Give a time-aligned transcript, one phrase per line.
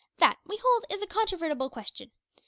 [0.17, 2.09] That, we hold, is a controvertible question.